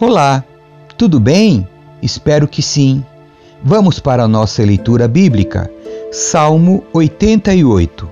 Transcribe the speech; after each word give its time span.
Olá, 0.00 0.42
tudo 0.96 1.20
bem? 1.20 1.68
Espero 2.02 2.48
que 2.48 2.62
sim. 2.62 3.04
Vamos 3.62 4.00
para 4.00 4.24
a 4.24 4.28
nossa 4.28 4.62
leitura 4.64 5.06
bíblica. 5.06 5.70
Salmo 6.10 6.82
88. 6.94 8.08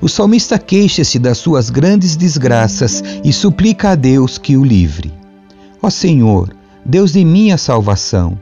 O 0.00 0.08
salmista 0.08 0.58
queixa-se 0.58 1.18
das 1.18 1.38
suas 1.38 1.70
grandes 1.70 2.16
desgraças 2.16 3.02
e 3.24 3.32
suplica 3.32 3.90
a 3.90 3.94
Deus 3.94 4.36
que 4.36 4.56
o 4.56 4.64
livre. 4.64 5.12
Ó 5.80 5.88
Senhor, 5.90 6.52
Deus 6.84 7.12
de 7.12 7.24
minha 7.24 7.56
salvação, 7.56 8.36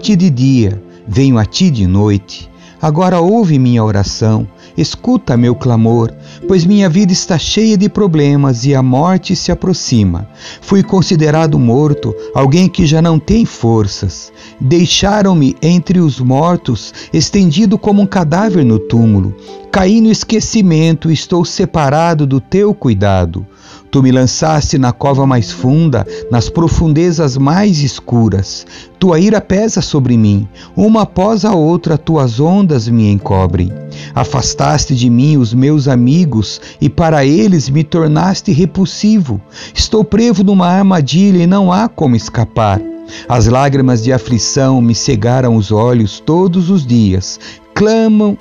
ti 0.00 0.16
de 0.16 0.28
dia, 0.28 0.82
venho 1.06 1.38
a 1.38 1.44
ti 1.44 1.70
de 1.70 1.86
noite. 1.86 2.50
Agora 2.80 3.20
ouve 3.20 3.58
minha 3.58 3.82
oração, 3.82 4.46
escuta 4.76 5.34
meu 5.34 5.54
clamor, 5.54 6.12
pois 6.46 6.66
minha 6.66 6.90
vida 6.90 7.10
está 7.10 7.38
cheia 7.38 7.76
de 7.76 7.88
problemas 7.88 8.66
e 8.66 8.74
a 8.74 8.82
morte 8.82 9.34
se 9.34 9.50
aproxima. 9.50 10.28
Fui 10.60 10.82
considerado 10.82 11.58
morto, 11.58 12.14
alguém 12.34 12.68
que 12.68 12.84
já 12.84 13.00
não 13.00 13.18
tem 13.18 13.46
forças. 13.46 14.30
Deixaram-me 14.60 15.56
entre 15.62 16.00
os 16.00 16.20
mortos, 16.20 16.92
estendido 17.12 17.78
como 17.78 18.02
um 18.02 18.06
cadáver 18.06 18.64
no 18.64 18.78
túmulo. 18.78 19.34
Caí 19.72 20.00
no 20.00 20.10
esquecimento, 20.10 21.10
estou 21.10 21.44
separado 21.44 22.26
do 22.26 22.40
teu 22.40 22.74
cuidado. 22.74 23.46
Tu 23.90 24.02
me 24.02 24.10
lançaste 24.10 24.78
na 24.78 24.92
cova 24.92 25.26
mais 25.26 25.50
funda, 25.50 26.06
nas 26.30 26.48
profundezas 26.48 27.36
mais 27.36 27.78
escuras. 27.78 28.66
Tua 28.98 29.18
ira 29.18 29.40
pesa 29.40 29.80
sobre 29.80 30.16
mim, 30.16 30.48
uma 30.76 31.02
após 31.02 31.44
a 31.44 31.54
outra 31.54 31.96
tuas 31.96 32.40
ondas 32.40 32.88
me 32.88 33.10
encobrem. 33.10 33.72
Afastaste 34.14 34.94
de 34.94 35.08
mim 35.08 35.36
os 35.36 35.54
meus 35.54 35.88
amigos 35.88 36.60
e 36.80 36.88
para 36.88 37.24
eles 37.24 37.68
me 37.68 37.84
tornaste 37.84 38.52
repulsivo. 38.52 39.40
Estou 39.74 40.04
preso 40.04 40.42
numa 40.42 40.66
armadilha 40.66 41.42
e 41.42 41.46
não 41.46 41.72
há 41.72 41.88
como 41.88 42.16
escapar. 42.16 42.80
As 43.28 43.46
lágrimas 43.46 44.02
de 44.02 44.12
aflição 44.12 44.80
me 44.80 44.94
cegaram 44.94 45.56
os 45.56 45.70
olhos 45.70 46.20
todos 46.20 46.70
os 46.70 46.84
dias. 46.86 47.38
Clamam 47.74 48.36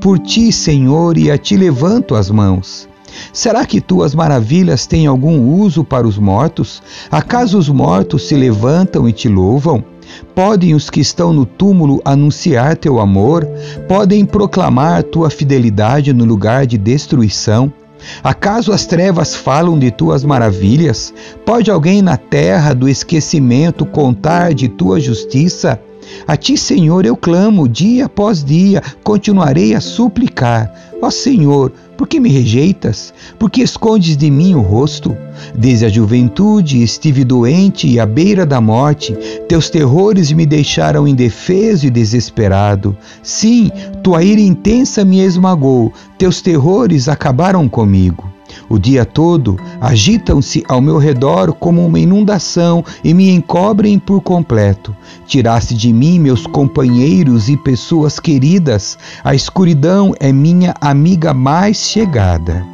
por 0.00 0.18
ti, 0.18 0.52
Senhor, 0.52 1.16
e 1.16 1.30
a 1.30 1.38
ti 1.38 1.56
levanto 1.56 2.14
as 2.14 2.30
mãos. 2.30 2.89
Será 3.32 3.64
que 3.64 3.80
tuas 3.80 4.14
maravilhas 4.14 4.86
têm 4.86 5.06
algum 5.06 5.40
uso 5.40 5.84
para 5.84 6.06
os 6.06 6.18
mortos? 6.18 6.82
Acaso 7.10 7.58
os 7.58 7.68
mortos 7.68 8.28
se 8.28 8.34
levantam 8.34 9.08
e 9.08 9.12
te 9.12 9.28
louvam? 9.28 9.84
Podem 10.34 10.74
os 10.74 10.90
que 10.90 11.00
estão 11.00 11.32
no 11.32 11.46
túmulo 11.46 12.00
anunciar 12.04 12.76
teu 12.76 12.98
amor? 12.98 13.46
Podem 13.88 14.24
proclamar 14.24 15.02
tua 15.04 15.30
fidelidade 15.30 16.12
no 16.12 16.24
lugar 16.24 16.66
de 16.66 16.76
destruição? 16.76 17.72
Acaso 18.22 18.72
as 18.72 18.86
trevas 18.86 19.34
falam 19.34 19.78
de 19.78 19.90
tuas 19.90 20.24
maravilhas? 20.24 21.12
Pode 21.44 21.70
alguém 21.70 22.02
na 22.02 22.16
terra 22.16 22.74
do 22.74 22.88
esquecimento 22.88 23.84
contar 23.84 24.54
de 24.54 24.68
tua 24.68 24.98
justiça? 24.98 25.80
A 26.26 26.36
ti, 26.36 26.56
Senhor, 26.56 27.04
eu 27.06 27.16
clamo 27.16 27.68
dia 27.68 28.06
após 28.06 28.42
dia, 28.42 28.82
continuarei 29.04 29.74
a 29.74 29.80
suplicar. 29.80 30.72
Ó 31.02 31.10
Senhor, 31.10 31.72
por 31.96 32.06
que 32.06 32.20
me 32.20 32.30
rejeitas? 32.30 33.12
Por 33.38 33.50
que 33.50 33.62
escondes 33.62 34.16
de 34.16 34.30
mim 34.30 34.54
o 34.54 34.60
rosto? 34.60 35.16
Desde 35.54 35.86
a 35.86 35.88
juventude 35.88 36.82
estive 36.82 37.24
doente 37.24 37.88
e 37.88 37.98
à 37.98 38.04
beira 38.04 38.44
da 38.44 38.60
morte. 38.60 39.14
Teus 39.48 39.70
terrores 39.70 40.30
me 40.30 40.44
deixaram 40.44 41.08
indefeso 41.08 41.86
e 41.86 41.90
desesperado. 41.90 42.96
Sim, 43.22 43.70
tua 44.02 44.22
ira 44.22 44.40
intensa 44.40 45.04
me 45.04 45.20
esmagou. 45.20 45.92
Teus 46.18 46.42
terrores 46.42 47.08
acabaram 47.08 47.68
comigo. 47.68 48.29
O 48.68 48.78
dia 48.78 49.04
todo 49.04 49.58
agitam-se 49.80 50.64
ao 50.68 50.80
meu 50.80 50.98
redor 50.98 51.52
como 51.52 51.84
uma 51.84 51.98
inundação 51.98 52.84
e 53.02 53.12
me 53.12 53.30
encobrem 53.30 53.98
por 53.98 54.20
completo. 54.20 54.94
Tiraste 55.26 55.74
de 55.74 55.92
mim 55.92 56.18
meus 56.18 56.46
companheiros 56.46 57.48
e 57.48 57.56
pessoas 57.56 58.18
queridas. 58.18 58.98
A 59.24 59.34
escuridão 59.34 60.14
é 60.20 60.32
minha 60.32 60.74
amiga 60.80 61.34
mais 61.34 61.78
chegada. 61.78 62.64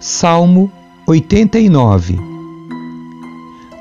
Salmo 0.00 0.70
89 1.06 2.18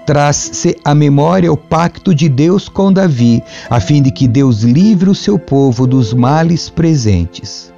Traz-se 0.08 0.78
à 0.86 0.96
memória 0.96 1.52
o 1.52 1.58
pacto 1.58 2.16
de 2.16 2.30
Deus 2.30 2.70
com 2.70 2.94
Davi, 2.94 3.44
a 3.70 3.82
fim 3.82 4.02
de 4.02 4.10
que 4.10 4.26
Deus 4.26 4.62
livre 4.62 5.10
o 5.10 5.16
seu 5.16 5.38
povo 5.38 5.86
dos 5.86 6.14
males 6.14 6.70
presentes. 6.70 7.74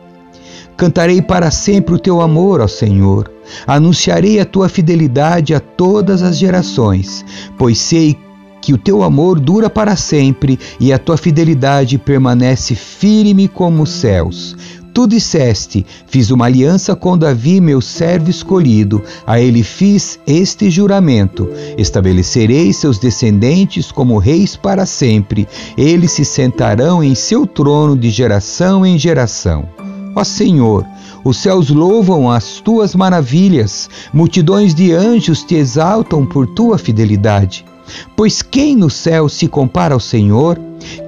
Cantarei 0.79 1.22
para 1.22 1.51
sempre 1.51 1.94
o 1.94 2.00
teu 2.00 2.22
amor, 2.22 2.62
ó 2.62 2.67
Senhor. 2.67 3.29
Anunciarei 3.67 4.40
a 4.40 4.45
tua 4.45 4.69
fidelidade 4.69 5.53
a 5.53 5.59
todas 5.59 6.22
as 6.22 6.38
gerações, 6.38 7.25
pois 7.57 7.78
sei 7.78 8.17
que 8.62 8.72
o 8.72 8.78
teu 8.78 9.03
amor 9.03 9.41
dura 9.41 9.69
para 9.69 9.97
sempre 9.97 10.57
e 10.79 10.94
a 10.94 10.97
tua 10.97 11.18
fidelidade 11.18 11.97
permanece 11.97 12.75
firme 12.75 13.50
como 13.50 13.84
os 13.84 13.89
céus. 13.89 14.56
Tu 14.94 15.06
disseste: 15.06 15.85
Fiz 16.07 16.31
uma 16.31 16.45
aliança 16.45 16.95
com 16.95 17.18
Davi, 17.18 17.59
meu 17.59 17.81
servo 17.81 18.29
escolhido. 18.29 19.03
A 19.28 19.38
ele 19.38 19.63
fiz 19.63 20.18
este 20.25 20.69
juramento: 20.69 21.50
Estabelecerei 21.78 22.72
seus 22.72 22.97
descendentes 22.97 23.91
como 23.91 24.18
reis 24.18 24.56
para 24.56 24.85
sempre. 24.85 25.45
Eles 25.78 26.13
se 26.13 26.23
sentarão 26.23 27.03
em 27.03 27.16
seu 27.16 27.45
trono 27.45 27.97
de 27.97 28.09
geração 28.09 28.85
em 28.85 28.97
geração. 28.97 29.68
Ó 30.19 30.24
Senhor, 30.25 30.85
os 31.24 31.38
céus 31.38 31.69
louvam 31.69 32.30
as 32.30 32.59
tuas 32.59 32.94
maravilhas, 32.94 33.90
multidões 34.12 34.75
de 34.75 34.91
anjos 34.91 35.46
te 35.46 35.56
exaltam 35.56 36.25
por 36.25 36.46
tua 36.46 36.78
fidelidade. 36.78 37.63
Pois 38.18 38.41
quem 38.41 38.75
no 38.75 38.90
céu 38.90 39.30
se 39.30 39.47
compara 39.47 39.94
ao 39.94 40.00
Senhor? 40.02 40.59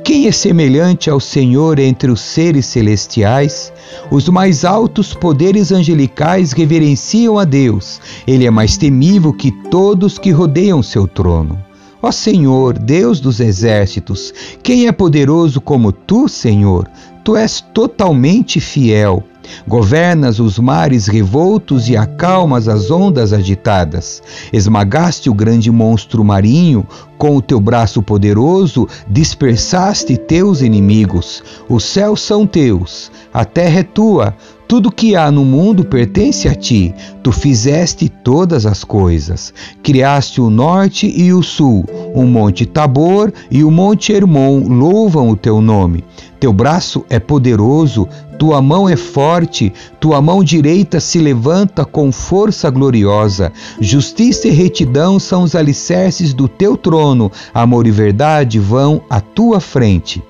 Quem 0.02 0.28
é 0.28 0.32
semelhante 0.32 1.10
ao 1.10 1.20
Senhor 1.20 1.78
entre 1.78 2.10
os 2.10 2.22
seres 2.22 2.68
celestiais? 2.68 3.74
Os 4.10 4.30
mais 4.30 4.64
altos 4.64 5.14
poderes 5.14 5.74
angelicais 5.74 6.54
reverenciam 6.54 7.38
a 7.38 7.44
Deus. 7.44 8.00
Ele 8.26 8.46
é 8.46 8.50
mais 8.50 8.78
temível 8.78 9.34
que 9.34 9.52
todos 9.70 10.18
que 10.18 10.32
rodeiam 10.32 10.82
seu 10.82 11.06
trono. 11.06 11.62
Ó 12.02 12.12
Senhor, 12.12 12.80
Deus 12.80 13.20
dos 13.20 13.40
exércitos, 13.40 14.34
quem 14.64 14.88
é 14.88 14.92
poderoso 14.92 15.62
como 15.62 15.92
tu, 15.92 16.28
Senhor? 16.28 16.90
Tu 17.24 17.36
és 17.38 17.62
totalmente 17.62 18.60
fiel. 18.60 19.24
Governas 19.68 20.40
os 20.40 20.58
mares 20.58 21.08
revoltos 21.08 21.90
e 21.90 21.98
acalmas 21.98 22.68
as 22.68 22.90
ondas 22.90 23.34
agitadas. 23.34 24.22
Esmagaste 24.52 25.30
o 25.30 25.34
grande 25.34 25.72
monstro 25.72 26.24
marinho, 26.24 26.86
com 27.18 27.36
o 27.36 27.42
teu 27.42 27.60
braço 27.60 28.02
poderoso 28.02 28.88
dispersaste 29.08 30.18
teus 30.18 30.62
inimigos. 30.62 31.44
Os 31.70 31.84
céus 31.84 32.22
são 32.22 32.48
teus, 32.48 33.12
a 33.34 33.46
terra 33.46 33.80
é 33.80 33.84
tua, 33.84 34.36
tudo 34.68 34.92
que 34.92 35.16
há 35.16 35.30
no 35.30 35.44
mundo 35.44 35.84
pertence 35.84 36.48
a 36.48 36.56
ti. 36.56 36.96
Tu 37.22 37.32
fizeste 37.32 38.08
todas 38.08 38.66
as 38.66 38.84
coisas. 38.84 39.54
Criaste 39.84 40.40
o 40.40 40.50
norte 40.50 41.08
e 41.08 41.34
o 41.34 41.44
sul. 41.44 41.86
O 42.14 42.24
monte 42.24 42.66
Tabor 42.66 43.32
e 43.50 43.64
o 43.64 43.72
monte 43.72 44.12
Hermon 44.12 44.68
louvam 44.68 45.30
o 45.30 45.36
teu 45.36 45.62
nome. 45.62 46.04
Teu 46.40 46.52
braço 46.52 47.06
é 47.10 47.20
poderoso, 47.20 48.08
tua 48.38 48.62
mão 48.62 48.90
é 48.90 48.96
forte, 48.96 49.72
tua 50.00 50.22
mão 50.22 50.44
direita 50.44 51.00
se 51.00 51.20
levanta 51.20 51.86
com 51.86 52.12
força 52.12 52.70
gloriosa. 52.70 53.54
Justiça 53.80 54.48
e 54.48 54.52
retidão 54.52 55.20
são 55.20 55.44
os 55.44 55.56
alicerces 55.56 56.34
do 56.34 56.48
teu 56.48 56.76
trono. 56.76 57.32
Amor 57.54 57.86
e 57.86 57.92
verdade 57.92 58.60
vão 58.60 59.02
à 59.10 59.22
tua 59.22 59.60
frente. 59.60 60.24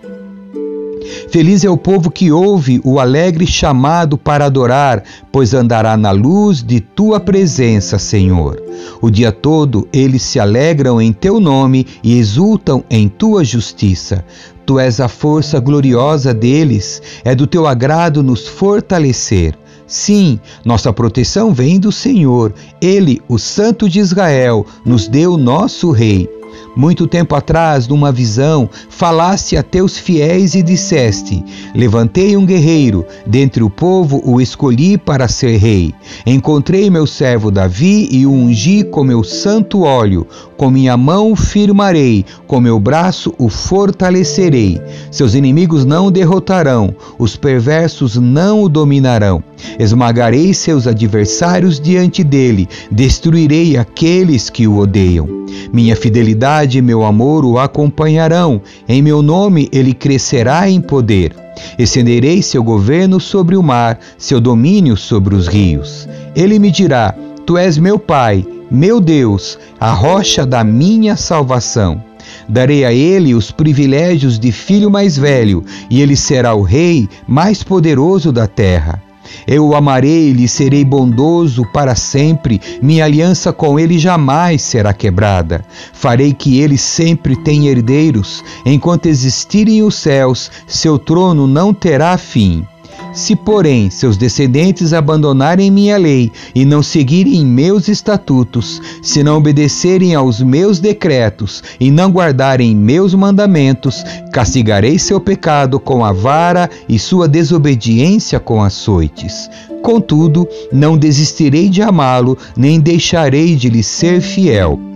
Feliz 1.30 1.64
é 1.64 1.70
o 1.70 1.78
povo 1.78 2.12
que 2.12 2.32
ouve 2.32 2.82
o 2.84 3.00
alegre 3.00 3.48
chamado 3.48 4.18
para 4.18 4.46
adorar, 4.46 5.04
pois 5.32 5.54
andará 5.54 5.96
na 5.96 6.12
luz 6.12 6.64
de 6.64 6.80
tua 6.80 7.20
presença, 7.20 7.98
Senhor. 7.98 8.62
O 9.02 9.10
dia 9.10 9.32
todo 9.32 9.88
eles 9.94 10.22
se 10.22 10.40
alegram 10.40 11.02
em 11.02 11.14
teu 11.14 11.40
nome 11.40 11.86
e 12.04 12.18
exultam 12.18 12.84
em 12.90 13.08
tua 13.08 13.44
justiça. 13.44 14.26
Tu 14.66 14.80
és 14.80 15.00
a 15.00 15.08
força 15.08 15.60
gloriosa 15.60 16.34
deles, 16.34 17.02
é 17.24 17.34
do 17.36 17.48
teu 17.48 17.68
agrado 17.68 18.24
nos 18.24 18.48
fortalecer. 18.48 19.58
Sim, 19.88 20.40
nossa 20.64 20.94
proteção 20.94 21.54
vem 21.54 21.78
do 21.78 21.92
Senhor. 21.92 22.54
Ele, 22.82 23.22
o 23.28 23.38
Santo 23.38 23.90
de 23.90 24.00
Israel, 24.00 24.66
nos 24.86 25.08
deu 25.08 25.36
nosso 25.36 25.92
Rei. 25.92 26.30
Muito 26.76 27.08
tempo 27.08 27.36
atrás, 27.36 27.88
numa 27.88 28.12
visão, 28.12 28.70
falaste 28.90 29.58
a 29.58 29.64
teus 29.64 29.98
fiéis 29.98 30.56
e 30.56 30.64
disseste: 30.64 31.44
Levantei 31.76 32.38
um 32.38 32.46
guerreiro, 32.46 33.06
dentre 33.26 33.64
o 33.64 33.70
povo 33.70 34.22
o 34.24 34.40
escolhi 34.40 34.98
para 34.98 35.28
ser 35.28 35.58
rei. 35.58 35.94
Encontrei 36.26 36.90
meu 36.90 37.06
servo 37.06 37.52
Davi 37.52 38.08
e 38.12 38.26
o 38.26 38.32
ungi 38.32 38.84
com 38.84 39.04
meu 39.04 39.24
santo 39.24 39.82
óleo. 39.82 40.26
Com 40.58 40.70
minha 40.70 40.96
mão 40.96 41.32
o 41.32 41.36
firmarei, 41.36 42.24
com 42.46 42.60
meu 42.60 42.80
braço 42.80 43.34
o 43.40 43.50
fortalecerei. 43.50 44.80
Seus 45.10 45.34
inimigos 45.34 45.86
não 45.86 46.06
o 46.06 46.12
derrotarão, 46.12 46.96
os 47.18 47.36
perversos 47.36 48.16
não 48.16 48.64
o 48.64 48.70
dominarão. 48.70 49.44
Esmagarei 49.80 50.54
seus 50.54 50.86
adversários 50.86 51.80
diante 51.80 52.24
dele, 52.24 52.70
destruirei 52.92 53.76
aqueles 53.76 54.50
que 54.50 54.68
o 54.68 54.78
odeiam. 54.78 55.42
Minha 55.74 55.96
fidelidade 55.96 56.61
e 56.66 56.82
meu 56.82 57.04
amor 57.04 57.46
o 57.46 57.58
acompanharão, 57.58 58.62
em 58.88 59.02
meu 59.02 59.22
nome 59.22 59.70
ele 59.72 59.94
crescerá 59.94 60.70
em 60.70 60.80
poder. 60.80 61.36
Estenderei 61.78 62.42
seu 62.42 62.64
governo 62.64 63.20
sobre 63.20 63.56
o 63.56 63.64
mar, 63.64 64.00
seu 64.18 64.40
domínio 64.40 64.96
sobre 64.98 65.36
os 65.36 65.48
rios. 65.48 66.08
Ele 66.36 66.60
me 66.60 66.72
dirá: 66.72 67.14
Tu 67.46 67.58
és 67.58 67.78
meu 67.78 68.00
Pai, 68.00 68.46
meu 68.70 69.00
Deus, 69.00 69.58
a 69.80 69.92
rocha 69.92 70.46
da 70.46 70.64
minha 70.64 71.16
salvação. 71.16 72.04
Darei 72.48 72.86
a 72.86 72.94
ele 72.94 73.34
os 73.34 73.52
privilégios 73.52 74.40
de 74.40 74.52
filho 74.52 74.90
mais 74.90 75.18
velho, 75.18 75.64
e 75.90 76.02
ele 76.02 76.16
será 76.16 76.54
o 76.54 76.62
rei 76.62 77.08
mais 77.28 77.64
poderoso 77.64 78.32
da 78.32 78.48
terra. 78.48 79.02
Eu 79.48 79.68
o 79.68 79.76
amarei 79.76 80.30
e 80.30 80.34
lhe 80.34 80.48
serei 80.48 80.84
bondoso 80.84 81.66
para 81.72 81.96
sempre, 81.96 82.62
minha 82.82 83.06
aliança 83.06 83.52
com 83.54 83.80
ele 83.80 83.98
jamais 83.98 84.62
será 84.62 84.94
quebrada. 84.94 85.64
Farei 85.94 86.34
que 86.34 86.60
ele 86.60 86.78
sempre 86.78 87.36
tenha 87.36 87.72
herdeiros, 87.72 88.44
enquanto 88.66 89.06
existirem 89.08 89.84
os 89.84 89.96
céus, 89.96 90.52
seu 90.68 90.98
trono 90.98 91.48
não 91.48 91.74
terá 91.74 92.18
fim. 92.18 92.66
Se, 93.14 93.36
porém, 93.36 93.90
seus 93.90 94.16
descendentes 94.16 94.94
abandonarem 94.94 95.70
minha 95.70 95.98
lei 95.98 96.32
e 96.56 96.64
não 96.64 96.82
seguirem 96.82 97.46
meus 97.46 97.88
estatutos, 97.88 98.82
se 99.02 99.22
não 99.22 99.38
obedecerem 99.38 100.16
aos 100.16 100.42
meus 100.42 100.80
decretos 100.80 101.62
e 101.80 101.92
não 101.92 102.10
guardarem 102.10 102.76
meus 102.76 103.14
mandamentos, 103.14 104.04
castigarei 104.32 104.98
seu 104.98 105.20
pecado 105.20 105.80
com 105.80 106.06
a 106.06 106.14
vara 106.14 106.70
e 106.88 106.98
sua 106.98 107.28
desobediência 107.28 108.40
com 108.40 108.64
açoites. 108.64 109.50
Contudo, 109.82 110.48
não 110.72 110.98
desistirei 110.98 111.68
de 111.68 111.82
amá-lo, 111.82 112.38
nem 112.56 112.80
deixarei 112.80 113.56
de 113.56 113.68
lhe 113.68 113.84
ser 113.84 114.22
fiel 114.22 114.91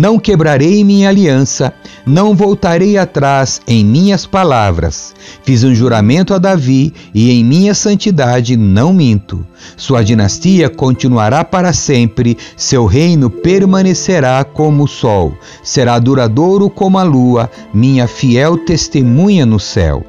não 0.00 0.18
quebrarei 0.18 0.82
minha 0.82 1.10
aliança, 1.10 1.74
não 2.06 2.34
voltarei 2.34 2.96
atrás 2.96 3.60
em 3.68 3.84
minhas 3.84 4.24
palavras. 4.24 5.14
Fiz 5.42 5.62
um 5.62 5.74
juramento 5.74 6.32
a 6.32 6.38
Davi 6.38 6.94
e 7.12 7.30
em 7.30 7.44
minha 7.44 7.74
santidade 7.74 8.56
não 8.56 8.94
minto. 8.94 9.46
Sua 9.76 10.02
dinastia 10.02 10.70
continuará 10.70 11.44
para 11.44 11.74
sempre, 11.74 12.38
seu 12.56 12.86
reino 12.86 13.28
permanecerá 13.28 14.42
como 14.42 14.84
o 14.84 14.88
sol, 14.88 15.34
será 15.62 15.98
duradouro 15.98 16.70
como 16.70 16.98
a 16.98 17.02
lua, 17.02 17.50
minha 17.74 18.08
fiel 18.08 18.56
testemunha 18.56 19.44
no 19.44 19.60
céu. 19.60 20.02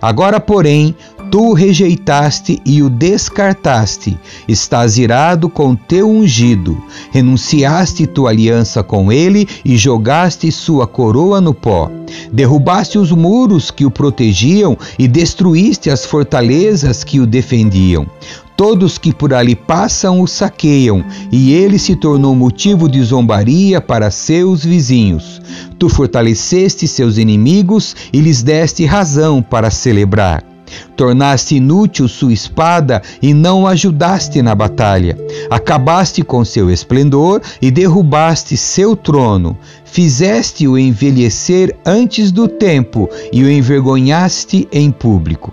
Agora, 0.00 0.38
porém, 0.38 0.96
tu 1.32 1.48
o 1.48 1.54
rejeitaste 1.54 2.60
e 2.62 2.82
o 2.82 2.90
descartaste. 2.90 4.18
Estás 4.46 4.98
irado 4.98 5.48
com 5.48 5.74
teu 5.74 6.06
ungido. 6.06 6.76
Renunciaste 7.10 8.06
tua 8.06 8.28
aliança 8.28 8.82
com 8.82 9.10
ele 9.10 9.48
e 9.64 9.78
jogaste 9.78 10.52
sua 10.52 10.86
coroa 10.86 11.40
no 11.40 11.54
pó. 11.54 11.90
Derrubaste 12.30 12.98
os 12.98 13.10
muros 13.10 13.70
que 13.70 13.86
o 13.86 13.90
protegiam 13.90 14.76
e 14.98 15.08
destruíste 15.08 15.88
as 15.88 16.04
fortalezas 16.04 17.02
que 17.02 17.18
o 17.18 17.26
defendiam. 17.26 18.06
Todos 18.54 18.98
que 18.98 19.14
por 19.14 19.32
ali 19.32 19.56
passam 19.56 20.20
o 20.20 20.28
saqueiam, 20.28 21.02
e 21.32 21.54
ele 21.54 21.78
se 21.78 21.96
tornou 21.96 22.34
motivo 22.34 22.86
de 22.86 23.02
zombaria 23.02 23.80
para 23.80 24.10
seus 24.10 24.62
vizinhos. 24.62 25.40
Tu 25.78 25.88
fortaleceste 25.88 26.86
seus 26.86 27.16
inimigos 27.16 27.96
e 28.12 28.20
lhes 28.20 28.42
deste 28.42 28.84
razão 28.84 29.42
para 29.42 29.70
celebrar. 29.70 30.51
Tornaste 30.96 31.56
inútil 31.56 32.08
sua 32.08 32.32
espada 32.32 33.02
e 33.20 33.32
não 33.34 33.62
o 33.62 33.66
ajudaste 33.66 34.42
na 34.42 34.54
batalha. 34.54 35.16
Acabaste 35.50 36.22
com 36.22 36.44
seu 36.44 36.70
esplendor 36.70 37.40
e 37.60 37.70
derrubaste 37.70 38.56
seu 38.56 38.96
trono. 38.96 39.56
Fizeste-o 39.84 40.78
envelhecer 40.78 41.76
antes 41.84 42.32
do 42.32 42.48
tempo 42.48 43.08
e 43.32 43.42
o 43.42 43.50
envergonhaste 43.50 44.66
em 44.72 44.90
público. 44.90 45.52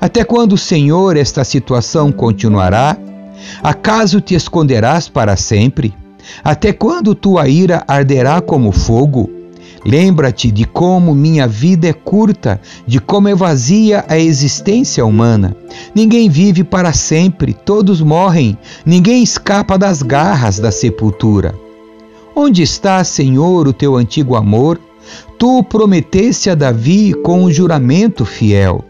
Até 0.00 0.24
quando, 0.24 0.56
Senhor, 0.56 1.16
esta 1.16 1.44
situação 1.44 2.12
continuará? 2.12 2.96
Acaso 3.62 4.20
te 4.20 4.34
esconderás 4.34 5.08
para 5.08 5.36
sempre? 5.36 5.94
Até 6.42 6.72
quando 6.72 7.14
tua 7.14 7.48
ira 7.48 7.84
arderá 7.86 8.40
como 8.40 8.72
fogo? 8.72 9.35
Lembra-te 9.86 10.50
de 10.50 10.64
como 10.64 11.14
minha 11.14 11.46
vida 11.46 11.86
é 11.86 11.92
curta, 11.92 12.60
de 12.84 12.98
como 12.98 13.28
é 13.28 13.36
vazia 13.36 14.04
a 14.08 14.18
existência 14.18 15.06
humana. 15.06 15.56
Ninguém 15.94 16.28
vive 16.28 16.64
para 16.64 16.92
sempre, 16.92 17.54
todos 17.54 18.00
morrem, 18.00 18.58
ninguém 18.84 19.22
escapa 19.22 19.78
das 19.78 20.02
garras 20.02 20.58
da 20.58 20.72
sepultura. 20.72 21.54
Onde 22.34 22.62
está, 22.62 23.04
Senhor, 23.04 23.68
o 23.68 23.72
teu 23.72 23.94
antigo 23.94 24.34
amor? 24.34 24.80
Tu 25.38 25.62
prometeste 25.62 26.50
a 26.50 26.56
Davi 26.56 27.14
com 27.22 27.44
um 27.44 27.50
juramento 27.52 28.24
fiel. 28.24 28.84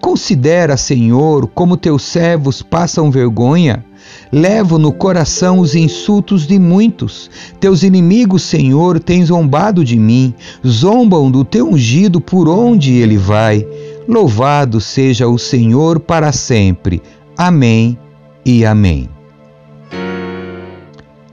Considera, 0.00 0.76
Senhor, 0.76 1.46
como 1.48 1.76
teus 1.76 2.02
servos 2.02 2.62
passam 2.62 3.10
vergonha. 3.10 3.84
Levo 4.30 4.78
no 4.78 4.92
coração 4.92 5.58
os 5.58 5.74
insultos 5.74 6.46
de 6.46 6.58
muitos. 6.58 7.30
Teus 7.60 7.82
inimigos, 7.82 8.42
Senhor, 8.42 9.00
têm 9.00 9.24
zombado 9.24 9.84
de 9.84 9.98
mim, 9.98 10.34
zombam 10.66 11.30
do 11.30 11.44
teu 11.44 11.68
ungido 11.68 12.20
por 12.20 12.48
onde 12.48 12.94
ele 12.94 13.16
vai. 13.16 13.66
Louvado 14.06 14.80
seja 14.80 15.28
o 15.28 15.38
Senhor 15.38 16.00
para 16.00 16.32
sempre. 16.32 17.02
Amém 17.36 17.98
e 18.44 18.64
amém. 18.64 19.08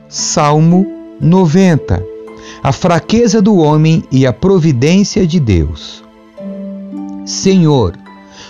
Salmo 0.08 0.86
90 1.20 2.04
A 2.64 2.72
fraqueza 2.72 3.42
do 3.42 3.58
homem 3.58 4.04
e 4.12 4.26
a 4.26 4.32
providência 4.32 5.26
de 5.26 5.40
Deus. 5.40 6.04
Senhor, 7.26 8.05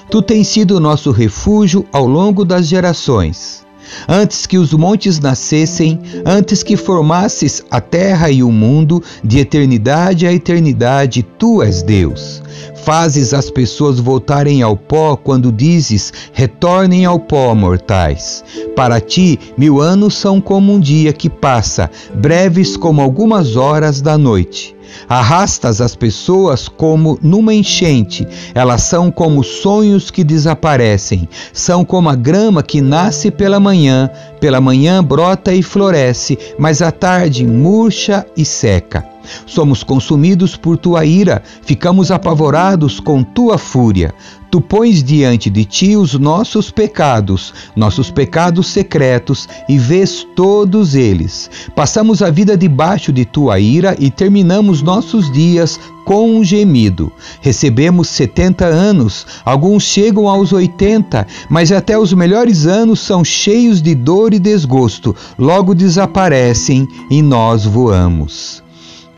tu 0.10 0.22
tens 0.22 0.48
sido 0.48 0.80
nosso 0.80 1.12
refúgio 1.12 1.86
ao 1.92 2.08
longo 2.08 2.46
das 2.46 2.68
gerações. 2.68 3.66
Antes 4.08 4.46
que 4.46 4.58
os 4.58 4.74
montes 4.74 5.20
nascessem, 5.20 6.00
antes 6.26 6.64
que 6.64 6.76
formasses 6.76 7.64
a 7.70 7.80
terra 7.80 8.30
e 8.30 8.44
o 8.44 8.52
mundo, 8.52 9.02
de 9.24 9.40
eternidade 9.40 10.26
a 10.26 10.34
eternidade, 10.34 11.24
tu 11.24 11.62
és 11.62 11.84
Deus. 11.84 12.42
Fazes 12.84 13.34
as 13.34 13.50
pessoas 13.50 14.00
voltarem 14.00 14.62
ao 14.62 14.78
pó 14.78 15.16
quando 15.16 15.52
dizes: 15.52 16.14
retornem 16.34 17.06
ao 17.06 17.20
pó, 17.20 17.54
mortais. 17.56 18.44
Para 18.76 19.00
ti, 19.00 19.40
mil 19.58 19.82
anos 19.82 20.16
são 20.16 20.40
como 20.40 20.74
um 20.74 20.80
dia 20.80 21.12
que 21.12 21.30
passa, 21.30 21.90
breves 22.14 22.78
como 22.78 23.02
algumas 23.02 23.56
horas 23.56 24.02
da 24.02 24.18
noite. 24.18 24.75
Arrastas 25.08 25.82
as 25.82 25.96
pessoas 25.96 26.68
como 26.68 27.20
numa 27.22 27.54
enchente, 27.54 28.28
elas 28.54 28.84
são 28.84 29.12
como 29.12 29.44
sonhos 29.44 30.12
que 30.12 30.24
desaparecem, 30.24 31.28
são 31.54 31.86
como 31.86 32.10
a 32.10 32.16
grama 32.16 32.64
que 32.64 32.82
nasce 32.82 33.32
pela 33.32 33.60
manhã, 33.60 34.10
pela 34.40 34.62
manhã 34.62 35.04
brota 35.04 35.54
e 35.54 35.62
floresce, 35.62 36.38
mas 36.58 36.82
à 36.82 36.92
tarde 36.92 37.46
murcha 37.46 38.26
e 38.36 38.44
seca. 38.44 39.15
Somos 39.46 39.84
consumidos 39.84 40.56
por 40.56 40.78
tua 40.78 41.06
ira, 41.06 41.44
ficamos 41.62 42.12
apavorados 42.12 43.00
com 43.00 43.24
tua 43.24 43.58
fúria. 43.58 44.14
Tu 44.56 44.62
pões 44.62 45.04
diante 45.04 45.50
de 45.50 45.66
ti 45.66 45.98
os 45.98 46.14
nossos 46.18 46.72
pecados, 46.72 47.54
nossos 47.76 48.10
pecados 48.10 48.68
secretos, 48.68 49.50
e 49.68 49.78
vês 49.78 50.26
todos 50.34 50.96
eles. 50.96 51.50
Passamos 51.76 52.22
a 52.22 52.30
vida 52.30 52.56
debaixo 52.56 53.12
de 53.12 53.26
tua 53.26 53.60
ira 53.60 53.98
e 54.00 54.10
terminamos 54.10 54.82
nossos 54.82 55.30
dias 55.30 55.78
com 56.06 56.38
um 56.38 56.44
gemido. 56.44 57.12
Recebemos 57.42 58.08
70 58.08 58.66
anos, 58.66 59.28
alguns 59.44 59.84
chegam 59.84 60.30
aos 60.30 60.54
80, 60.54 61.28
mas 61.50 61.72
até 61.72 61.98
os 61.98 62.14
melhores 62.14 62.66
anos 62.66 63.02
são 63.02 63.26
cheios 63.26 63.82
de 63.82 63.94
dor 63.94 64.34
e 64.34 64.40
desgosto, 64.40 65.14
logo 65.38 65.76
desaparecem 65.76 66.88
e 67.12 67.22
nós 67.22 67.66
voamos. 67.66 68.65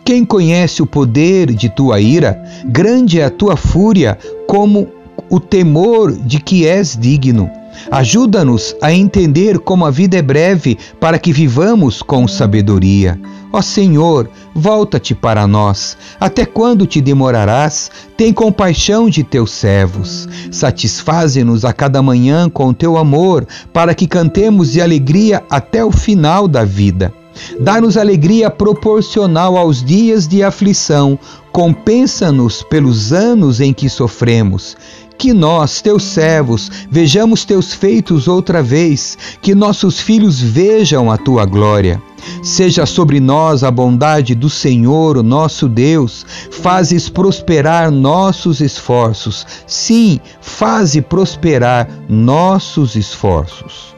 Quem 0.08 0.24
conhece 0.24 0.82
o 0.82 0.88
poder 0.88 1.54
de 1.54 1.68
tua 1.68 2.00
ira? 2.00 2.42
Grande 2.64 3.20
é 3.20 3.26
a 3.26 3.30
tua 3.30 3.58
fúria, 3.58 4.18
como 4.48 4.88
o 5.30 5.38
temor 5.38 6.14
de 6.14 6.40
que 6.40 6.66
és 6.66 6.96
digno. 6.98 7.52
Ajuda-nos 7.92 8.74
a 8.82 8.94
entender 8.94 9.60
como 9.60 9.86
a 9.86 9.92
vida 9.92 10.16
é 10.16 10.22
breve 10.22 10.78
para 10.98 11.20
que 11.20 11.34
vivamos 11.34 12.02
com 12.02 12.26
sabedoria. 12.26 13.20
Ó 13.52 13.62
Senhor, 13.62 14.30
volta-te 14.56 15.14
para 15.14 15.46
nós. 15.46 15.98
Até 16.22 16.46
quando 16.46 16.88
te 16.88 17.02
demorarás? 17.02 17.92
Tem 18.16 18.32
compaixão 18.32 19.10
de 19.10 19.26
teus 19.26 19.52
servos. 19.52 20.26
Satisfaze-nos 20.50 21.66
a 21.66 21.74
cada 21.74 22.02
manhã 22.02 22.50
com 22.50 22.72
teu 22.72 22.98
amor, 22.98 23.46
para 23.74 23.94
que 23.94 24.08
cantemos 24.08 24.72
de 24.72 24.80
alegria 24.80 25.44
até 25.50 25.84
o 25.84 25.92
final 25.92 26.48
da 26.48 26.64
vida. 26.64 27.14
Dá-nos 27.60 27.98
alegria 27.98 28.50
proporcional 28.50 29.58
aos 29.58 29.84
dias 29.84 30.28
de 30.28 30.44
aflição, 30.44 31.18
compensa-nos 31.52 32.64
pelos 32.64 33.12
anos 33.12 33.60
em 33.60 33.74
que 33.74 33.90
sofremos. 33.90 34.78
Que 35.18 35.34
nós, 35.34 35.82
teus 35.82 36.04
servos, 36.04 36.70
vejamos 36.92 37.44
teus 37.44 37.74
feitos 37.74 38.28
outra 38.28 38.62
vez, 38.62 39.18
que 39.42 39.56
nossos 39.56 40.00
filhos 40.00 40.40
vejam 40.40 41.12
a 41.12 41.18
tua 41.18 41.44
glória. 41.44 42.00
Seja 42.44 42.86
sobre 42.86 43.20
nós 43.20 43.64
a 43.64 43.72
bondade 43.72 44.36
do 44.36 44.50
Senhor, 44.50 45.18
o 45.18 45.24
nosso 45.24 45.68
Deus. 45.68 46.26
Fazes 46.52 47.10
prosperar 47.10 47.90
nossos 47.90 48.62
esforços. 48.62 49.46
Sim, 49.66 50.20
faze 50.40 51.02
prosperar 51.02 51.90
nossos 52.08 52.96
esforços. 52.96 53.96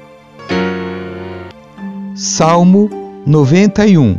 Salmo 2.16 2.99
91 3.26 4.18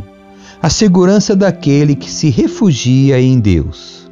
A 0.61 0.69
segurança 0.69 1.35
daquele 1.35 1.95
que 1.95 2.09
se 2.09 2.29
refugia 2.29 3.19
em 3.19 3.39
Deus. 3.39 4.09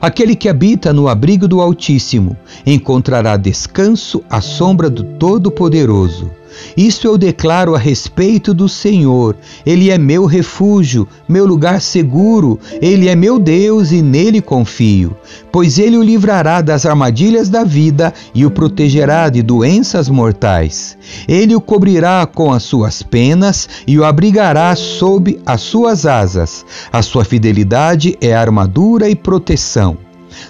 Aquele 0.00 0.36
que 0.36 0.50
habita 0.50 0.92
no 0.92 1.08
abrigo 1.08 1.48
do 1.48 1.62
Altíssimo 1.62 2.36
encontrará 2.66 3.38
descanso 3.38 4.22
à 4.28 4.42
sombra 4.42 4.90
do 4.90 5.02
Todo-Poderoso. 5.02 6.30
Isso 6.76 7.06
eu 7.06 7.16
declaro 7.16 7.74
a 7.74 7.78
respeito 7.78 8.52
do 8.52 8.68
Senhor. 8.68 9.36
Ele 9.64 9.90
é 9.90 9.98
meu 9.98 10.26
refúgio, 10.26 11.08
meu 11.28 11.46
lugar 11.46 11.80
seguro. 11.80 12.58
Ele 12.80 13.08
é 13.08 13.14
meu 13.14 13.38
Deus 13.38 13.92
e 13.92 14.02
nele 14.02 14.40
confio. 14.40 15.16
Pois 15.52 15.78
ele 15.78 15.96
o 15.96 16.02
livrará 16.02 16.60
das 16.60 16.84
armadilhas 16.84 17.48
da 17.48 17.64
vida 17.64 18.12
e 18.34 18.44
o 18.44 18.50
protegerá 18.50 19.28
de 19.28 19.42
doenças 19.42 20.08
mortais. 20.08 20.96
Ele 21.28 21.54
o 21.54 21.60
cobrirá 21.60 22.26
com 22.26 22.52
as 22.52 22.62
suas 22.62 23.02
penas 23.02 23.68
e 23.86 23.98
o 23.98 24.04
abrigará 24.04 24.74
sob 24.74 25.40
as 25.46 25.60
suas 25.60 26.06
asas. 26.06 26.64
A 26.92 27.02
sua 27.02 27.24
fidelidade 27.24 28.16
é 28.20 28.34
armadura 28.34 29.08
e 29.08 29.14
proteção. 29.14 29.96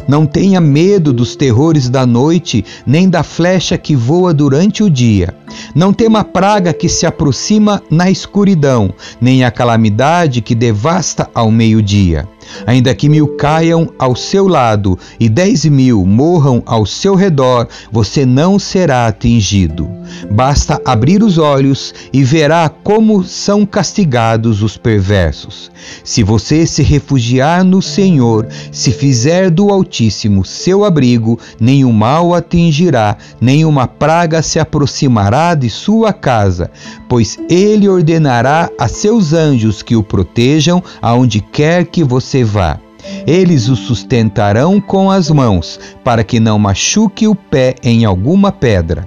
Não 0.07 0.27
tenha 0.27 0.61
medo 0.61 1.13
dos 1.13 1.37
terrores 1.37 1.89
da 1.89 2.07
noite, 2.07 2.65
nem 2.87 3.09
da 3.09 3.23
flecha 3.23 3.77
que 3.79 3.95
voa 3.95 4.33
durante 4.33 4.83
o 4.83 4.91
dia. 4.91 5.35
Não 5.75 5.93
tema 5.93 6.21
a 6.21 6.25
praga 6.25 6.73
que 6.73 6.89
se 6.89 7.07
aproxima 7.07 7.83
na 7.91 8.11
escuridão, 8.11 8.93
nem 9.21 9.45
a 9.45 9.51
calamidade 9.51 10.41
que 10.41 10.55
devasta 10.55 11.29
ao 11.35 11.51
meio-dia. 11.51 12.29
Ainda 12.67 12.95
que 12.95 13.09
mil 13.09 13.29
caiam 13.37 13.89
ao 13.99 14.15
seu 14.15 14.47
lado 14.47 14.99
e 15.19 15.29
dez 15.29 15.65
mil 15.65 16.05
morram 16.05 16.63
ao 16.67 16.85
seu 16.87 17.15
redor, 17.15 17.69
você 17.91 18.27
não 18.27 18.59
será 18.59 19.07
atingido. 19.07 19.89
Basta 20.31 20.81
abrir 20.85 21.23
os 21.23 21.39
olhos 21.39 21.95
e 22.13 22.23
verá 22.23 22.69
como 22.69 23.25
são 23.25 23.65
castigados 23.65 24.63
os 24.63 24.77
perversos. 24.77 25.71
Se 26.05 26.23
você 26.23 26.67
se 26.67 26.83
refugiar 26.83 27.65
no 27.65 27.83
Senhor, 27.83 28.47
se 28.71 28.93
fizer 28.93 29.51
do 29.51 29.71
Altíssimo 29.71 30.45
seu 30.45 30.85
abrigo, 30.85 31.39
nenhum 31.61 31.93
mal 31.93 32.35
atingirá, 32.35 33.17
nenhuma 33.41 33.87
praga 33.87 34.43
se 34.43 34.59
aproximará 34.59 35.44
de 35.53 35.69
sua 35.69 36.13
casa, 36.13 36.71
pois 37.09 37.39
ele 37.51 37.89
ordenará 37.89 38.71
a 38.79 38.89
seus 38.89 39.35
anjos 39.35 39.83
que 39.83 39.97
o 39.97 40.03
protejam 40.03 40.83
aonde 41.03 41.41
quer 41.41 41.85
que 41.85 42.03
você 42.03 42.43
vá. 42.43 42.79
Eles 43.27 43.69
o 43.69 43.77
sustentarão 43.77 44.81
com 44.81 45.11
as 45.11 45.31
mãos, 45.31 45.79
para 46.03 46.25
que 46.25 46.41
não 46.41 46.59
machuque 46.59 47.29
o 47.29 47.35
pé 47.35 47.75
em 47.83 48.05
alguma 48.05 48.51
pedra. 48.51 49.07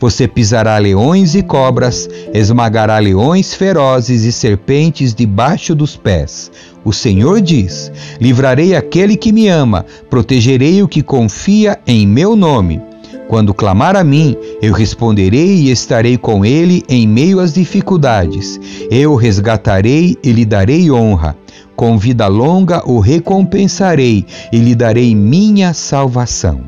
Você 0.00 0.26
pisará 0.26 0.76
leões 0.78 1.34
e 1.34 1.42
cobras, 1.42 2.08
esmagará 2.34 2.98
leões 2.98 3.54
ferozes 3.54 4.24
e 4.24 4.32
serpentes 4.32 5.14
debaixo 5.14 5.74
dos 5.74 5.96
pés. 5.96 6.50
O 6.84 6.92
Senhor 6.92 7.40
diz: 7.40 7.90
Livrarei 8.20 8.74
aquele 8.74 9.16
que 9.16 9.32
me 9.32 9.48
ama, 9.48 9.86
protegerei 10.10 10.82
o 10.82 10.88
que 10.88 11.02
confia 11.02 11.78
em 11.86 12.06
meu 12.06 12.34
nome. 12.34 12.87
Quando 13.28 13.52
clamar 13.52 13.94
a 13.94 14.02
mim, 14.02 14.34
eu 14.62 14.72
responderei 14.72 15.56
e 15.56 15.70
estarei 15.70 16.16
com 16.16 16.46
ele 16.46 16.82
em 16.88 17.06
meio 17.06 17.40
às 17.40 17.52
dificuldades. 17.52 18.58
Eu 18.90 19.12
o 19.12 19.16
resgatarei 19.16 20.16
e 20.24 20.32
lhe 20.32 20.46
darei 20.46 20.90
honra. 20.90 21.36
Com 21.76 21.98
vida 21.98 22.26
longa 22.26 22.82
o 22.88 22.98
recompensarei 23.00 24.24
e 24.50 24.58
lhe 24.58 24.74
darei 24.74 25.14
minha 25.14 25.74
salvação. 25.74 26.62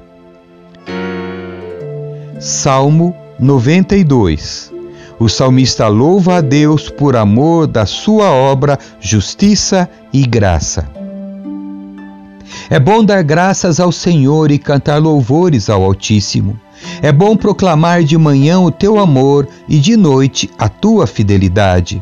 Salmo 2.39 3.17
92 3.39 4.71
O 5.19 5.31
salmista 5.31 5.89
louva 5.89 6.37
a 6.37 6.41
Deus 6.43 6.91
por 6.91 7.17
amor 7.17 7.67
da 7.67 7.87
sua 7.87 8.31
obra, 8.31 8.79
justiça 9.01 9.89
e 10.13 10.27
graça. 10.27 10.87
É 12.73 12.79
bom 12.79 13.05
dar 13.05 13.25
graças 13.25 13.81
ao 13.81 13.91
Senhor 13.91 14.53
e 14.53 14.57
cantar 14.57 15.03
louvores 15.03 15.69
ao 15.69 15.83
Altíssimo. 15.83 16.57
É 17.03 17.11
bom 17.11 17.37
proclamar 17.37 18.05
de 18.05 18.17
manhã 18.17 18.61
o 18.61 18.71
teu 18.71 19.01
amor 19.01 19.49
e 19.69 19.77
de 19.81 19.97
noite 19.97 20.49
a 20.57 20.69
tua 20.69 21.05
fidelidade. 21.05 22.01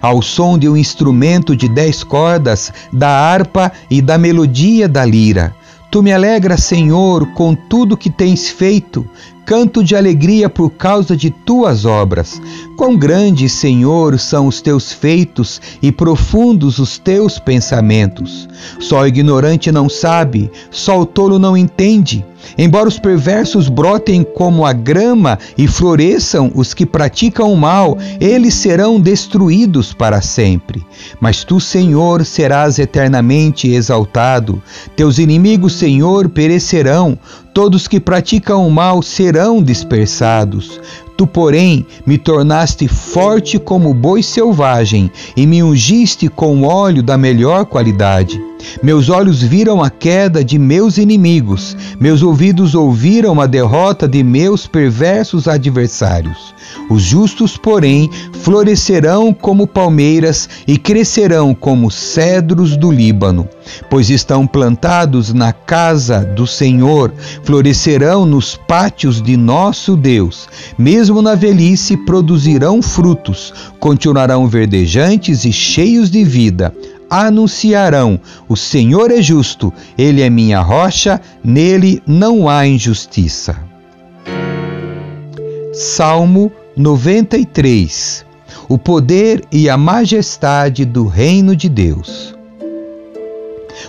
Ao 0.00 0.22
som 0.22 0.58
de 0.58 0.70
um 0.70 0.76
instrumento 0.76 1.54
de 1.54 1.68
dez 1.68 2.02
cordas, 2.02 2.72
da 2.90 3.10
harpa 3.10 3.70
e 3.90 4.00
da 4.00 4.16
melodia 4.16 4.88
da 4.88 5.04
lira. 5.04 5.54
Tu 5.90 6.02
me 6.02 6.14
alegras, 6.14 6.64
Senhor, 6.64 7.26
com 7.34 7.54
tudo 7.54 7.94
que 7.94 8.08
tens 8.08 8.48
feito 8.48 9.06
canto 9.46 9.82
de 9.84 9.94
alegria 9.94 10.50
por 10.50 10.70
causa 10.70 11.16
de 11.16 11.30
tuas 11.30 11.84
obras. 11.84 12.42
Quão 12.76 12.96
grandes, 12.96 13.52
Senhor, 13.52 14.18
são 14.18 14.48
os 14.48 14.60
teus 14.60 14.92
feitos 14.92 15.60
e 15.80 15.92
profundos 15.92 16.80
os 16.80 16.98
teus 16.98 17.38
pensamentos. 17.38 18.48
Só 18.80 19.02
o 19.02 19.06
ignorante 19.06 19.70
não 19.70 19.88
sabe, 19.88 20.50
só 20.68 21.00
o 21.00 21.06
tolo 21.06 21.38
não 21.38 21.56
entende. 21.56 22.24
Embora 22.58 22.88
os 22.88 22.98
perversos 22.98 23.68
brotem 23.68 24.22
como 24.22 24.64
a 24.64 24.72
grama 24.72 25.38
e 25.56 25.66
floresçam 25.66 26.50
os 26.54 26.74
que 26.74 26.86
praticam 26.86 27.52
o 27.52 27.56
mal, 27.56 27.98
eles 28.20 28.54
serão 28.54 29.00
destruídos 29.00 29.92
para 29.92 30.20
sempre. 30.20 30.84
Mas 31.20 31.44
tu, 31.44 31.60
Senhor, 31.60 32.24
serás 32.24 32.78
eternamente 32.78 33.68
exaltado. 33.68 34.62
Teus 34.94 35.18
inimigos, 35.18 35.74
Senhor, 35.74 36.28
perecerão. 36.28 37.18
Todos 37.56 37.88
que 37.88 37.98
praticam 37.98 38.68
o 38.68 38.70
mal 38.70 39.00
serão 39.00 39.62
dispersados. 39.62 40.78
Tu, 41.16 41.26
porém, 41.26 41.86
me 42.04 42.18
tornaste 42.18 42.86
forte 42.86 43.58
como 43.58 43.94
boi 43.94 44.22
selvagem 44.22 45.10
e 45.34 45.46
me 45.46 45.62
ungiste 45.62 46.28
com 46.28 46.64
óleo 46.64 47.02
da 47.02 47.16
melhor 47.16 47.64
qualidade. 47.64 48.38
Meus 48.82 49.08
olhos 49.08 49.42
viram 49.42 49.82
a 49.82 49.90
queda 49.90 50.44
de 50.44 50.58
meus 50.58 50.98
inimigos, 50.98 51.76
meus 51.98 52.22
ouvidos 52.22 52.74
ouviram 52.74 53.40
a 53.40 53.46
derrota 53.46 54.06
de 54.06 54.22
meus 54.22 54.66
perversos 54.66 55.48
adversários. 55.48 56.54
Os 56.90 57.02
justos, 57.02 57.56
porém, 57.56 58.10
florescerão 58.42 59.32
como 59.32 59.66
palmeiras 59.66 60.48
e 60.66 60.76
crescerão 60.78 61.54
como 61.54 61.90
cedros 61.90 62.76
do 62.76 62.90
Líbano, 62.90 63.48
pois 63.88 64.10
estão 64.10 64.46
plantados 64.46 65.32
na 65.32 65.52
casa 65.52 66.20
do 66.20 66.46
Senhor, 66.46 67.12
florescerão 67.42 68.26
nos 68.26 68.56
pátios 68.56 69.22
de 69.22 69.36
nosso 69.36 69.96
Deus. 69.96 70.48
Mesmo 70.78 71.22
na 71.22 71.34
velhice 71.34 71.96
produzirão 71.96 72.82
frutos, 72.82 73.52
continuarão 73.80 74.46
verdejantes 74.46 75.44
e 75.44 75.52
cheios 75.52 76.10
de 76.10 76.24
vida 76.24 76.72
anunciarão: 77.10 78.20
O 78.48 78.56
Senhor 78.56 79.10
é 79.10 79.22
justo, 79.22 79.72
ele 79.96 80.22
é 80.22 80.30
minha 80.30 80.60
rocha, 80.60 81.20
nele 81.42 82.02
não 82.06 82.48
há 82.48 82.66
injustiça. 82.66 83.56
Salmo 85.72 86.50
93 86.76 88.24
O 88.68 88.78
poder 88.78 89.44
e 89.52 89.68
a 89.68 89.76
majestade 89.76 90.84
do 90.84 91.06
reino 91.06 91.54
de 91.54 91.68
Deus. 91.68 92.34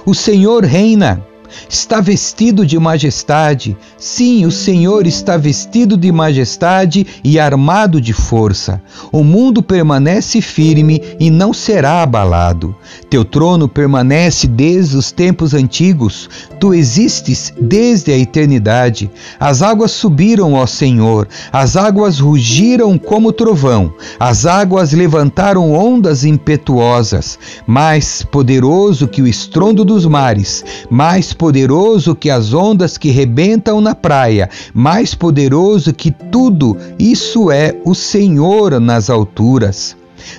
O 0.05 0.13
Senhor 0.13 0.63
reina, 0.63 1.21
está 1.69 2.01
vestido 2.01 2.65
de 2.65 2.77
majestade. 2.79 3.77
Sim, 3.97 4.45
o 4.45 4.51
Senhor 4.51 5.05
está 5.07 5.37
vestido 5.37 5.97
de 5.97 6.11
majestade 6.11 7.05
e 7.23 7.39
armado 7.39 7.99
de 7.99 8.13
força. 8.13 8.81
O 9.11 9.23
mundo 9.23 9.61
permanece 9.61 10.41
firme 10.41 11.01
e 11.19 11.29
não 11.29 11.53
será 11.53 12.01
abalado. 12.03 12.75
Teu 13.09 13.23
trono 13.23 13.67
permanece 13.67 14.47
desde 14.47 14.97
os 14.97 15.11
tempos 15.11 15.53
antigos. 15.53 16.29
Tu 16.59 16.73
existes 16.73 17.53
desde 17.59 18.11
a 18.11 18.17
eternidade. 18.17 19.09
As 19.39 19.61
águas 19.61 19.91
subiram, 19.91 20.53
ó 20.53 20.65
Senhor, 20.65 21.27
as 21.51 21.75
águas 21.75 22.19
rugiram 22.19 22.97
como 22.97 23.31
trovão, 23.31 23.93
as 24.19 24.45
águas 24.45 24.91
levantaram 24.91 25.71
ondas 25.71 26.23
impetuosas. 26.23 27.37
Mais 27.65 28.23
poderoso 28.23 29.07
que 29.07 29.21
o 29.21 29.27
estrondo 29.27 29.85
dos 29.85 30.05
mares, 30.05 30.63
mais 30.89 31.33
poderoso 31.37 32.15
que 32.15 32.29
as 32.29 32.53
ondas 32.53 32.97
que 32.97 33.11
rebentam 33.11 33.79
na 33.79 33.93
praia, 33.93 34.49
mais 34.73 35.13
poderoso 35.13 35.93
que 35.93 36.11
tudo, 36.11 36.75
isso 36.97 37.51
é 37.51 37.75
o 37.85 37.93
Senhor 37.93 38.79
nas 38.79 39.09
alturas. 39.09 39.95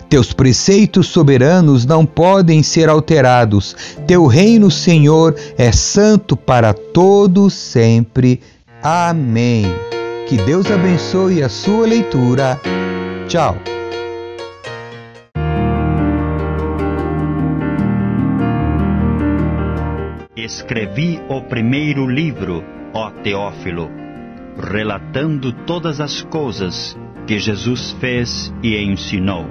Teus 0.09 0.33
preceitos 0.33 1.07
soberanos 1.07 1.87
não 1.87 2.05
podem 2.05 2.63
ser 2.63 2.89
alterados. 2.89 3.77
Teu 4.07 4.27
reino, 4.27 4.71
Senhor, 4.71 5.35
é 5.57 5.73
santo 5.73 6.37
para 6.37 6.75
todo 6.75 7.49
sempre. 7.49 8.41
Amém. 8.83 9.65
Que 10.27 10.37
Deus 10.37 10.71
abençoe 10.71 11.43
a 11.43 11.49
sua 11.49 11.87
leitura. 11.87 12.61
Tchau. 13.29 13.78
Escrevi 20.49 21.21
o 21.29 21.43
primeiro 21.43 22.09
livro, 22.09 22.65
ó 22.95 23.11
Teófilo, 23.11 23.91
relatando 24.57 25.53
todas 25.67 26.01
as 26.01 26.23
coisas 26.23 26.97
que 27.27 27.39
Jesus 27.39 27.93
fez 28.01 28.51
e 28.63 28.75
ensinou 28.83 29.45